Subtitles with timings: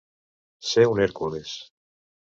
[0.69, 1.57] Ser un Hèrcules.